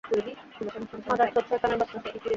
মাদারচোদ 1.09 1.43
শয়তানের 1.49 1.77
বাচ্চা। 1.79 1.97